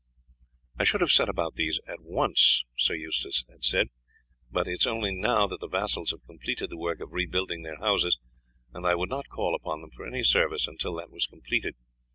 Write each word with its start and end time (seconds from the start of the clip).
"I 0.79 0.83
should 0.83 1.01
have 1.01 1.11
set 1.11 1.29
about 1.29 1.53
these 1.53 1.79
at 1.85 2.01
once," 2.01 2.65
he 2.75 3.03
had 3.03 3.63
said, 3.63 3.89
"but 4.49 4.67
it 4.67 4.71
is 4.79 4.87
only 4.87 5.13
now 5.13 5.45
that 5.45 5.59
the 5.59 5.67
vassals 5.67 6.09
have 6.09 6.25
completed 6.25 6.71
the 6.71 6.77
work 6.79 7.01
of 7.01 7.11
rebuilding 7.13 7.61
their 7.61 7.77
houses, 7.77 8.17
and 8.73 8.87
I 8.87 8.95
would 8.95 9.09
not 9.09 9.29
call 9.29 9.53
upon 9.53 9.81
them 9.81 9.91
for 9.91 10.07
any 10.07 10.23
service 10.23 10.65
until 10.67 10.95
that 10.95 11.11
was 11.11 11.27
completed. 11.27 11.75